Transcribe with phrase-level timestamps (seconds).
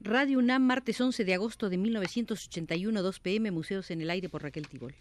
[0.00, 4.44] Radio UNAM, martes 11 de agosto de 1981, 2 pm, Museos en el Aire por
[4.44, 4.94] Raquel Tibol.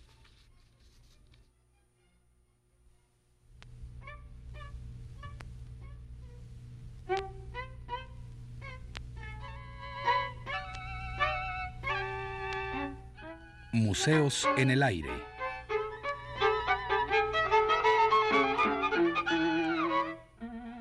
[13.72, 15.12] Museos en el Aire.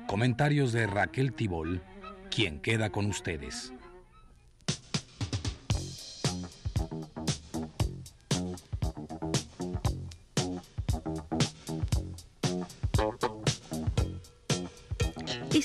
[0.07, 1.83] Comentarios de Raquel Tibol,
[2.31, 3.73] quien queda con ustedes.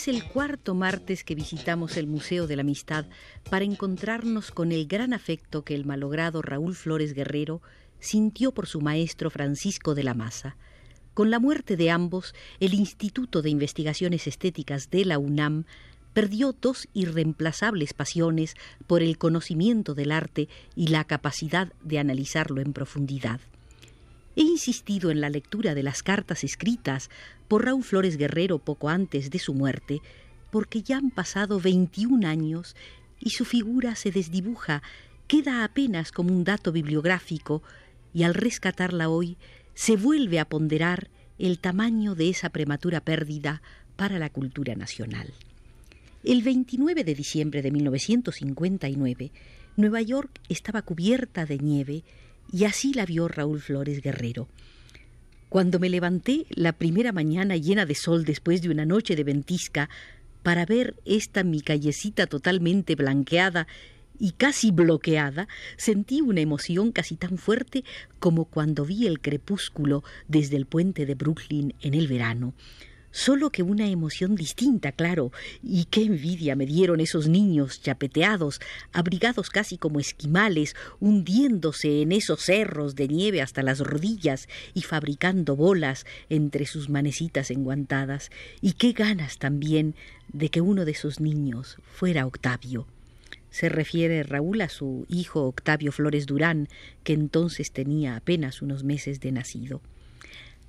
[0.03, 3.05] Es el cuarto martes que visitamos el Museo de la Amistad
[3.49, 7.63] para encontrarnos con el gran afecto que el malogrado Raúl Flores Guerrero
[8.01, 10.57] sintió por su maestro Francisco de la Maza.
[11.15, 15.67] Con la muerte de ambos, el Instituto de Investigaciones Estéticas de la UNAM
[16.15, 18.57] perdió dos irreemplazables pasiones
[18.89, 23.41] por el conocimiento del arte y la capacidad de analizarlo en profundidad.
[24.35, 27.11] He insistido en la lectura de las cartas escritas
[27.49, 30.01] por Raúl Flores Guerrero poco antes de su muerte,
[30.51, 32.75] porque ya han pasado 21 años
[33.21, 34.83] y su figura se desdibuja,
[35.29, 37.63] queda apenas como un dato bibliográfico,
[38.15, 39.37] y al rescatarla hoy
[39.75, 43.63] se vuelve a ponderar el tamaño de esa prematura pérdida
[43.97, 45.33] para la cultura nacional.
[46.25, 49.33] El 29 de diciembre de 1959,
[49.77, 52.05] Nueva York estaba cubierta de nieve
[52.51, 54.49] y así la vio Raúl Flores Guerrero.
[55.49, 59.91] Cuando me levanté la primera mañana llena de sol después de una noche de ventisca
[60.43, 63.67] para ver esta mi callecita totalmente blanqueada
[64.19, 67.85] y casi bloqueada, sentí una emoción casi tan fuerte
[68.19, 72.55] como cuando vi el crepúsculo desde el puente de Brooklyn en el verano
[73.13, 75.31] solo que una emoción distinta, claro,
[75.63, 78.61] y qué envidia me dieron esos niños chapeteados,
[78.93, 85.55] abrigados casi como esquimales, hundiéndose en esos cerros de nieve hasta las rodillas y fabricando
[85.55, 88.31] bolas entre sus manecitas enguantadas,
[88.61, 89.95] y qué ganas también
[90.33, 92.87] de que uno de esos niños fuera Octavio.
[93.51, 96.69] Se refiere Raúl a su hijo Octavio Flores Durán,
[97.05, 99.83] que entonces tenía apenas unos meses de nacido.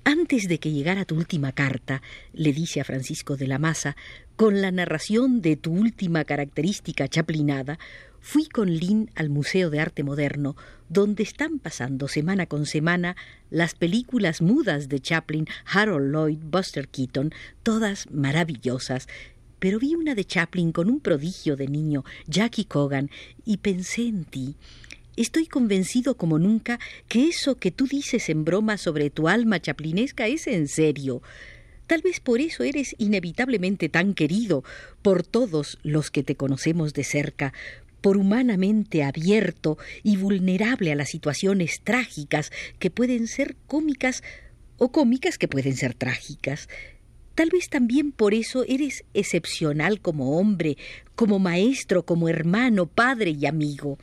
[0.06, 2.02] Antes de que llegara tu última carta,
[2.34, 3.96] le dice a Francisco de la Maza,
[4.36, 7.78] con la narración de tu última característica chaplinada,
[8.20, 10.56] fui con Lynn al Museo de Arte Moderno,
[10.90, 13.16] donde están pasando semana con semana
[13.48, 17.32] las películas mudas de Chaplin, Harold Lloyd, Buster Keaton,
[17.62, 19.08] todas maravillosas.
[19.58, 23.08] Pero vi una de Chaplin con un prodigio de niño, Jackie Cogan,
[23.46, 24.56] y pensé en ti.
[25.16, 30.26] Estoy convencido como nunca que eso que tú dices en broma sobre tu alma chaplinesca
[30.26, 31.22] es en serio.
[31.86, 34.64] Tal vez por eso eres inevitablemente tan querido
[35.02, 37.52] por todos los que te conocemos de cerca,
[38.00, 44.22] por humanamente abierto y vulnerable a las situaciones trágicas que pueden ser cómicas
[44.78, 46.68] o cómicas que pueden ser trágicas.
[47.36, 50.76] Tal vez también por eso eres excepcional como hombre,
[51.14, 53.98] como maestro, como hermano, padre y amigo.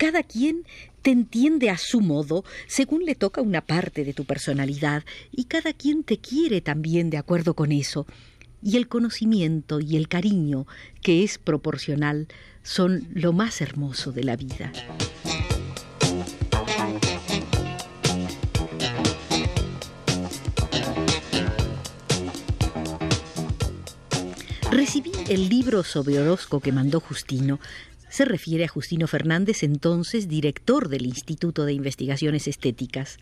[0.00, 0.64] Cada quien
[1.02, 5.74] te entiende a su modo, según le toca una parte de tu personalidad, y cada
[5.74, 8.06] quien te quiere también de acuerdo con eso.
[8.62, 10.66] Y el conocimiento y el cariño,
[11.02, 12.28] que es proporcional,
[12.62, 14.72] son lo más hermoso de la vida.
[24.70, 27.60] Recibí el libro sobre Orozco que mandó Justino,
[28.10, 33.16] se refiere a Justino Fernández, entonces director del Instituto de Investigaciones Estéticas.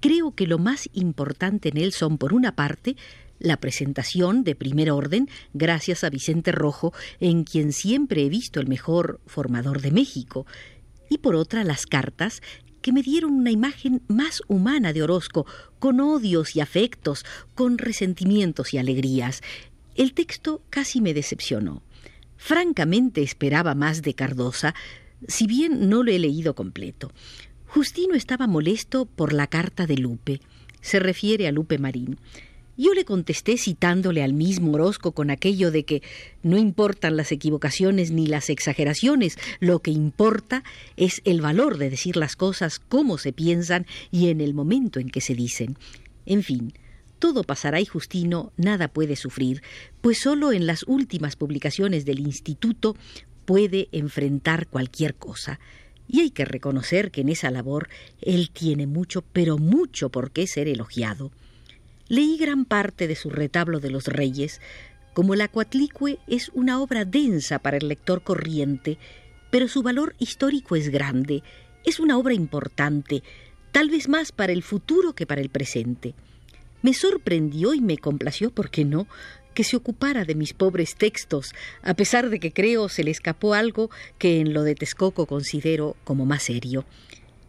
[0.00, 2.96] Creo que lo más importante en él son, por una parte,
[3.38, 8.68] la presentación de primer orden, gracias a Vicente Rojo, en quien siempre he visto el
[8.68, 10.46] mejor formador de México,
[11.08, 12.40] y por otra las cartas
[12.80, 15.46] que me dieron una imagen más humana de Orozco,
[15.78, 17.24] con odios y afectos,
[17.54, 19.40] con resentimientos y alegrías.
[19.94, 21.82] El texto casi me decepcionó.
[22.44, 24.74] Francamente esperaba más de Cardosa,
[25.28, 27.12] si bien no lo he leído completo.
[27.68, 30.40] Justino estaba molesto por la carta de Lupe.
[30.80, 32.18] Se refiere a Lupe Marín.
[32.76, 36.02] Yo le contesté citándole al mismo Orozco con aquello de que
[36.42, 40.64] no importan las equivocaciones ni las exageraciones, lo que importa
[40.96, 45.10] es el valor de decir las cosas como se piensan y en el momento en
[45.10, 45.78] que se dicen.
[46.26, 46.72] En fin,
[47.22, 49.62] todo pasará y Justino nada puede sufrir,
[50.00, 52.96] pues solo en las últimas publicaciones del Instituto
[53.44, 55.60] puede enfrentar cualquier cosa.
[56.08, 57.88] Y hay que reconocer que en esa labor
[58.20, 61.30] él tiene mucho, pero mucho por qué ser elogiado.
[62.08, 64.60] Leí gran parte de su retablo de los reyes,
[65.14, 68.98] como la Coatlicue es una obra densa para el lector corriente,
[69.52, 71.44] pero su valor histórico es grande,
[71.84, 73.22] es una obra importante,
[73.70, 76.16] tal vez más para el futuro que para el presente.
[76.82, 79.06] Me sorprendió y me complació, ¿por qué no?,
[79.54, 83.54] que se ocupara de mis pobres textos, a pesar de que creo se le escapó
[83.54, 86.84] algo que en lo de Texcoco considero como más serio.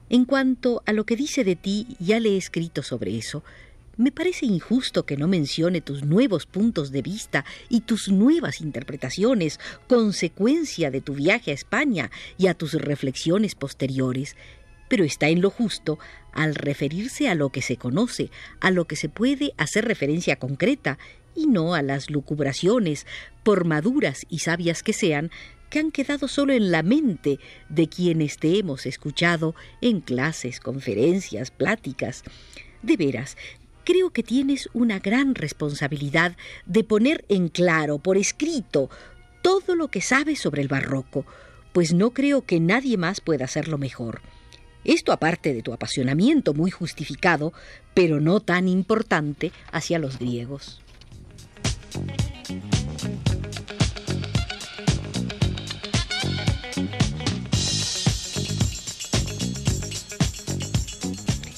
[0.09, 3.43] En cuanto a lo que dice de ti, ya le he escrito sobre eso.
[3.95, 9.59] Me parece injusto que no mencione tus nuevos puntos de vista y tus nuevas interpretaciones,
[9.87, 14.35] consecuencia de tu viaje a España y a tus reflexiones posteriores.
[14.89, 15.99] Pero está en lo justo
[16.33, 20.97] al referirse a lo que se conoce, a lo que se puede hacer referencia concreta,
[21.35, 23.07] y no a las lucubraciones,
[23.43, 25.31] por maduras y sabias que sean,
[25.69, 27.39] que han quedado solo en la mente
[27.69, 32.23] de quienes te hemos escuchado en clases, conferencias, pláticas.
[32.83, 33.37] De veras,
[33.83, 38.89] creo que tienes una gran responsabilidad de poner en claro, por escrito,
[39.41, 41.25] todo lo que sabes sobre el barroco,
[41.73, 44.21] pues no creo que nadie más pueda hacerlo mejor.
[44.83, 47.53] Esto aparte de tu apasionamiento muy justificado,
[47.93, 50.81] pero no tan importante hacia los griegos.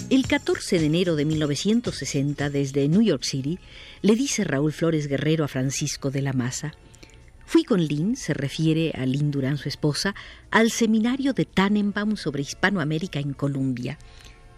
[0.10, 3.60] El 14 de enero de 1960, desde New York City,
[4.02, 6.74] le dice Raúl Flores Guerrero a Francisco de la Maza,
[7.56, 10.14] Fui con Lynn, se refiere a Lynn Durán, su esposa,
[10.52, 13.98] al seminario de Tannenbaum sobre Hispanoamérica en Colombia.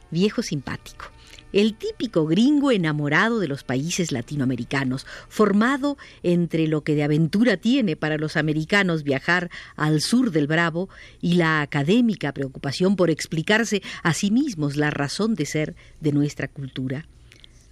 [0.09, 1.05] Viejo simpático
[1.53, 7.95] el típico gringo enamorado de los países latinoamericanos, formado entre lo que de aventura tiene
[7.95, 10.89] para los americanos viajar al sur del Bravo
[11.21, 16.47] y la académica preocupación por explicarse a sí mismos la razón de ser de nuestra
[16.47, 17.05] cultura.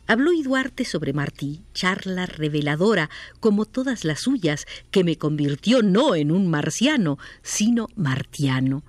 [0.07, 3.09] Habló Duarte sobre Martí, charla reveladora,
[3.39, 8.83] como todas las suyas, que me convirtió no en un marciano, sino martiano.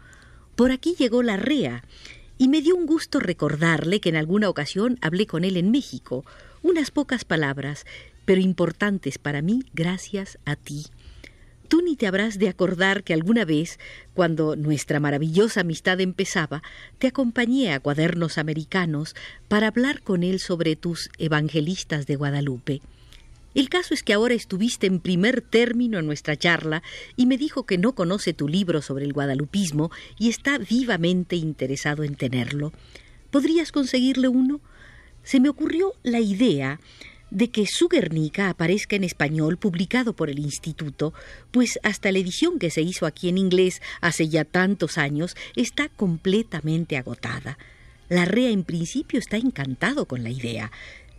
[0.57, 1.85] Por aquí llegó la rea,
[2.37, 6.25] y me dio un gusto recordarle que en alguna ocasión hablé con él en México,
[6.63, 7.87] unas pocas palabras,
[8.27, 10.87] pero importantes para mí gracias a ti.
[11.69, 13.79] Tú ni te habrás de acordar que alguna vez,
[14.15, 16.63] cuando nuestra maravillosa amistad empezaba,
[16.99, 19.17] te acompañé a cuadernos americanos
[19.49, 22.83] para hablar con él sobre tus evangelistas de Guadalupe.
[23.55, 26.83] El caso es que ahora estuviste en primer término en nuestra charla
[27.17, 32.05] y me dijo que no conoce tu libro sobre el guadalupismo y está vivamente interesado
[32.05, 32.73] en tenerlo.
[33.31, 34.61] ¿Podrías conseguirle uno?
[35.25, 36.81] Se me ocurrió la idea
[37.31, 41.13] de que su Guernica aparezca en español publicado por el Instituto,
[41.51, 45.89] pues hasta la edición que se hizo aquí en inglés hace ya tantos años está
[45.89, 47.59] completamente agotada.
[48.09, 50.71] La REA en principio está encantado con la idea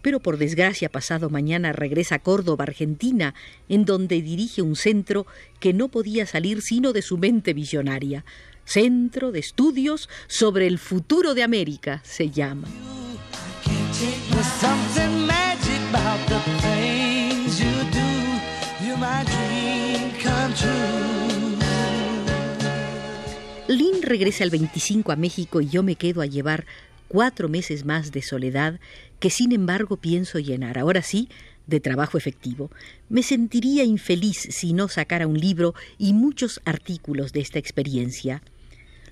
[0.07, 3.33] pero por desgracia pasado mañana regresa a Córdoba, Argentina,
[3.67, 5.27] en donde dirige un centro
[5.59, 8.23] que no podía salir sino de su mente visionaria.
[8.63, 12.69] Centro de Estudios sobre el Futuro de América se llama.
[23.67, 26.65] Lynn regresa el 25 a México y yo me quedo a llevar
[27.07, 28.79] cuatro meses más de soledad
[29.19, 30.77] que sin embargo pienso llenar.
[30.77, 31.29] Ahora sí,
[31.67, 32.71] de trabajo efectivo.
[33.09, 38.41] Me sentiría infeliz si no sacara un libro y muchos artículos de esta experiencia.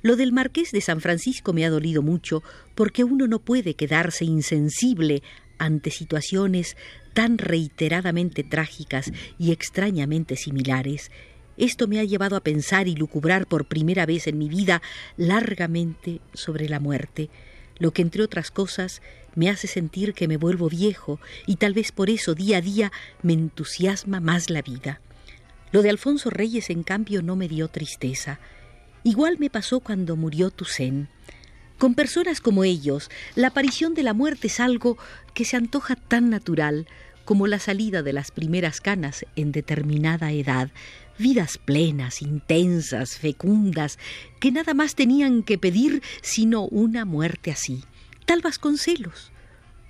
[0.01, 2.43] Lo del marqués de San Francisco me ha dolido mucho
[2.75, 5.21] porque uno no puede quedarse insensible
[5.57, 6.77] ante situaciones
[7.15, 11.09] tan reiteradamente trágicas y extrañamente similares.
[11.57, 14.83] Esto me ha llevado a pensar y lucubrar por primera vez en mi vida
[15.17, 17.31] largamente sobre la muerte
[17.77, 19.01] lo que entre otras cosas
[19.35, 22.91] me hace sentir que me vuelvo viejo y tal vez por eso día a día
[23.21, 25.01] me entusiasma más la vida.
[25.71, 28.39] Lo de Alfonso Reyes, en cambio, no me dio tristeza.
[29.03, 31.09] Igual me pasó cuando murió Toussaint.
[31.77, 34.97] Con personas como ellos, la aparición de la muerte es algo
[35.33, 36.87] que se antoja tan natural
[37.25, 40.71] como la salida de las primeras canas en determinada edad,
[41.17, 43.99] vidas plenas, intensas, fecundas,
[44.39, 47.83] que nada más tenían que pedir sino una muerte así,
[48.25, 49.31] tal Vasconcelos.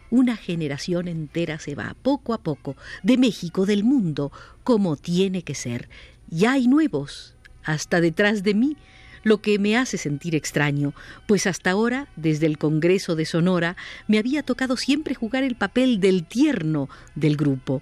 [0.09, 4.31] Una generación entera se va, poco a poco, de México, del mundo,
[4.63, 5.89] como tiene que ser.
[6.29, 8.77] Ya hay nuevos, hasta detrás de mí,
[9.25, 10.93] lo que me hace sentir extraño,
[11.25, 13.75] pues hasta ahora, desde el Congreso de Sonora,
[14.07, 17.81] me había tocado siempre jugar el papel del tierno del grupo.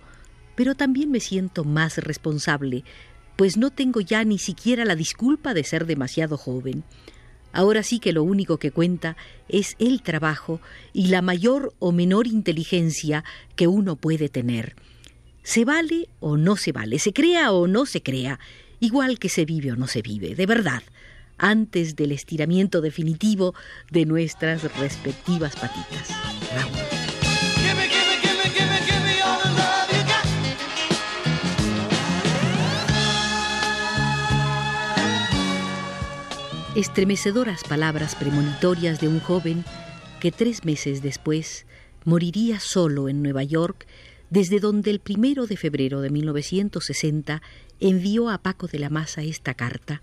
[0.55, 2.85] Pero también me siento más responsable,
[3.35, 6.85] pues no tengo ya ni siquiera la disculpa de ser demasiado joven.
[7.51, 9.17] Ahora sí que lo único que cuenta
[9.49, 10.61] es el trabajo
[10.93, 13.25] y la mayor o menor inteligencia
[13.57, 14.77] que uno puede tener.
[15.43, 18.39] Se vale o no se vale, se crea o no se crea,
[18.79, 20.83] igual que se vive o no se vive, de verdad,
[21.37, 23.53] antes del estiramiento definitivo
[23.91, 26.09] de nuestras respectivas patitas.
[36.75, 39.63] Estremecedoras palabras premonitorias de un joven
[40.19, 41.67] que tres meses después
[42.03, 43.85] moriría solo en Nueva York,
[44.31, 47.43] desde donde el primero de febrero de 1960
[47.79, 50.01] envió a Paco de la Maza esta carta.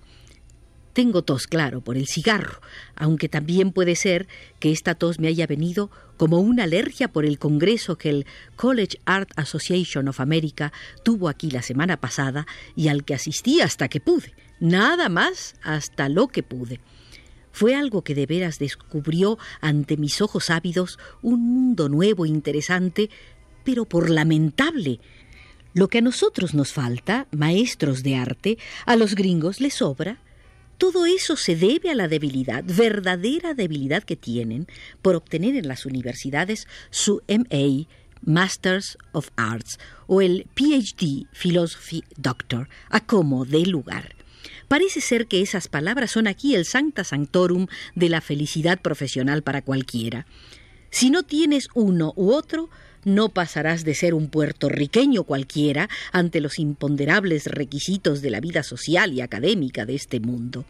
[0.93, 2.61] Tengo tos, claro, por el cigarro,
[2.97, 4.27] aunque también puede ser
[4.59, 8.99] que esta tos me haya venido como una alergia por el congreso que el College
[9.05, 10.73] Art Association of America
[11.05, 16.09] tuvo aquí la semana pasada y al que asistí hasta que pude, nada más hasta
[16.09, 16.81] lo que pude.
[17.53, 23.11] Fue algo que de veras descubrió ante mis ojos ávidos un mundo nuevo e interesante,
[23.65, 25.01] pero por lamentable.
[25.73, 30.21] Lo que a nosotros nos falta, maestros de arte, a los gringos les sobra.
[30.81, 34.67] Todo eso se debe a la debilidad, verdadera debilidad que tienen
[35.03, 37.87] por obtener en las universidades su MA,
[38.23, 44.17] Masters of Arts, o el PhD, Philosophy Doctor, a como de lugar.
[44.69, 49.61] Parece ser que esas palabras son aquí el sancta sanctorum de la felicidad profesional para
[49.61, 50.25] cualquiera.
[50.89, 52.71] Si no tienes uno u otro,
[53.05, 59.13] no pasarás de ser un puertorriqueño cualquiera ante los imponderables requisitos de la vida social
[59.13, 60.65] y académica de este mundo.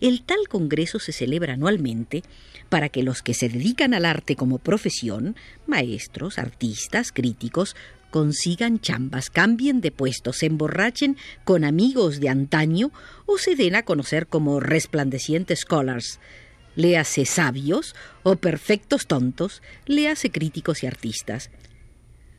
[0.00, 2.22] El tal Congreso se celebra anualmente
[2.68, 5.36] para que los que se dedican al arte como profesión,
[5.66, 7.76] maestros, artistas, críticos,
[8.10, 12.90] consigan chambas, cambien de puesto, se emborrachen con amigos de antaño
[13.24, 16.20] o se den a conocer como resplandecientes scholars,
[16.76, 21.50] léase sabios o perfectos tontos, léase críticos y artistas.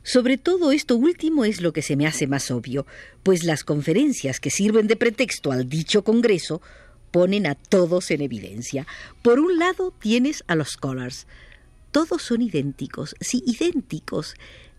[0.03, 2.85] Sobre todo esto último es lo que se me hace más obvio,
[3.23, 6.61] pues las conferencias que sirven de pretexto al dicho Congreso
[7.11, 8.87] ponen a todos en evidencia.
[9.21, 11.27] Por un lado tienes a los scholars.
[11.91, 14.35] Todos son idénticos, sí, idénticos.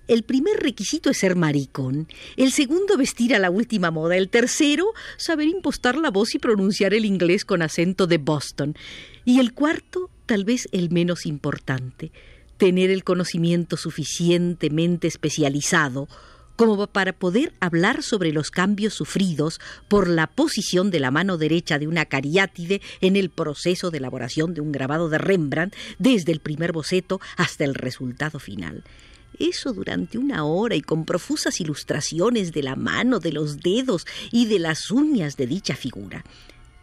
[0.09, 4.95] El primer requisito es ser maricón, el segundo vestir a la última moda, el tercero
[5.19, 8.75] saber impostar la voz y pronunciar el inglés con acento de Boston,
[9.27, 12.11] y el cuarto, tal vez el menos importante,
[12.57, 16.09] tener el conocimiento suficientemente especializado
[16.57, 21.79] como para poder hablar sobre los cambios sufridos por la posición de la mano derecha
[21.79, 26.41] de una cariátide en el proceso de elaboración de un grabado de Rembrandt desde el
[26.41, 28.85] primer boceto hasta el resultado final.
[29.39, 34.47] Eso durante una hora y con profusas ilustraciones de la mano, de los dedos y
[34.47, 36.25] de las uñas de dicha figura.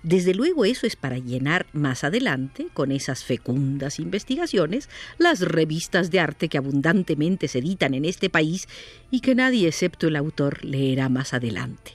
[0.03, 6.19] Desde luego eso es para llenar más adelante, con esas fecundas investigaciones, las revistas de
[6.19, 8.67] arte que abundantemente se editan en este país
[9.09, 11.93] y que nadie excepto el autor leerá más adelante.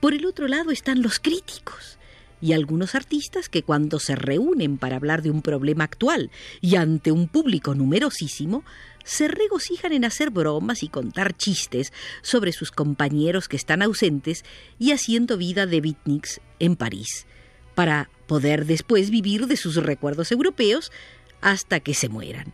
[0.00, 1.97] Por el otro lado están los críticos
[2.40, 6.30] y algunos artistas que cuando se reúnen para hablar de un problema actual
[6.60, 8.64] y ante un público numerosísimo,
[9.04, 11.92] se regocijan en hacer bromas y contar chistes
[12.22, 14.44] sobre sus compañeros que están ausentes
[14.78, 17.26] y haciendo vida de beatniks en París,
[17.74, 20.92] para poder después vivir de sus recuerdos europeos
[21.40, 22.52] hasta que se mueran.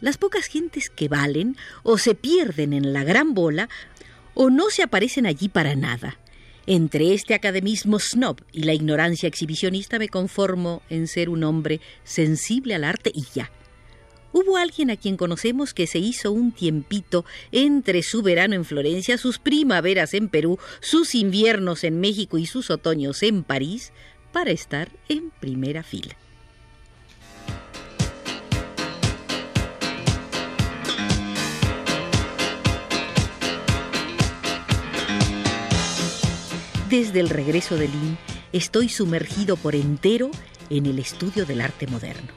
[0.00, 3.70] Las pocas gentes que valen o se pierden en la gran bola
[4.34, 6.18] o no se aparecen allí para nada.
[6.66, 12.74] Entre este academismo snob y la ignorancia exhibicionista me conformo en ser un hombre sensible
[12.74, 13.52] al arte y ya.
[14.32, 19.16] Hubo alguien a quien conocemos que se hizo un tiempito entre su verano en Florencia,
[19.16, 23.92] sus primaveras en Perú, sus inviernos en México y sus otoños en París
[24.32, 26.16] para estar en primera fila.
[36.88, 38.16] Desde el regreso de Lin,
[38.52, 40.30] estoy sumergido por entero
[40.70, 42.28] en el estudio del arte moderno.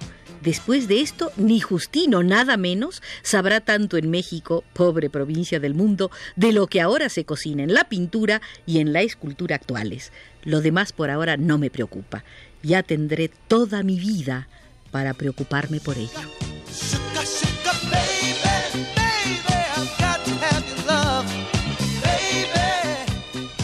[0.41, 6.09] Después de esto, ni Justino, nada menos, sabrá tanto en México, pobre provincia del mundo,
[6.35, 10.11] de lo que ahora se cocina en la pintura y en la escultura actuales.
[10.43, 12.23] Lo demás por ahora no me preocupa.
[12.63, 14.47] Ya tendré toda mi vida
[14.89, 17.08] para preocuparme por ello.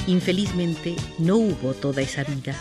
[0.07, 2.55] Infelizmente no hubo toda esa vida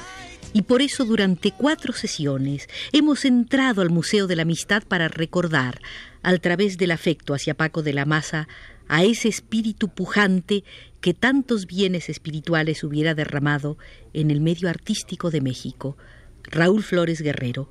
[0.55, 5.81] y por eso durante cuatro sesiones hemos entrado al Museo de la Amistad para recordar,
[6.23, 8.49] al través del afecto hacia Paco de la Maza,
[8.87, 10.63] a ese espíritu pujante
[11.01, 13.79] que tantos bienes espirituales hubiera derramado
[14.13, 15.97] en el medio artístico de México,
[16.45, 17.69] Raúl Flores Guerrero,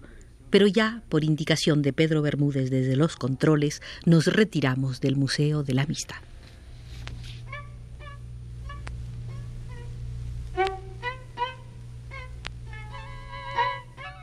[0.50, 5.74] pero ya por indicación de Pedro Bermúdez desde los controles nos retiramos del Museo de
[5.74, 6.33] la Amistad.